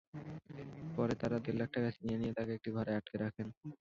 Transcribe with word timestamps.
পরে 0.95 1.13
তাঁরা 1.21 1.37
দেড় 1.43 1.57
লাখ 1.59 1.69
টাকা 1.75 1.89
ছিনিয়ে 1.95 2.17
নিয়ে 2.21 2.33
তাঁকে 2.37 2.51
একটি 2.57 2.69
ঘরে 2.77 2.91
আটকে 2.97 3.15
রাখেন। 3.17 3.47